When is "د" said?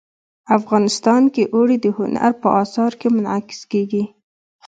1.81-1.85